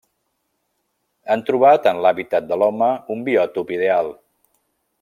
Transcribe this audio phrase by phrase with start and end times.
[1.35, 4.11] Han trobat en l'hàbitat de l'home un biòtop ideal.